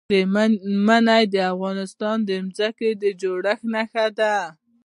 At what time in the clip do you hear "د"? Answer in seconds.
1.33-1.35, 2.29-2.29, 3.01-3.03